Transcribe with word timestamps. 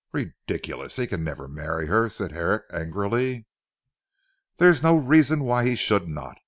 "Ridiculous! 0.13 0.95
He 0.95 1.05
can 1.05 1.23
never 1.23 1.47
marry 1.47 1.85
her," 1.85 2.09
said 2.09 2.31
Herrick 2.31 2.63
angrily. 2.73 3.45
"There 4.57 4.69
is 4.69 4.81
no 4.81 4.95
reason 4.95 5.43
why 5.43 5.63
he 5.63 5.75
should 5.75 6.07
not. 6.07 6.39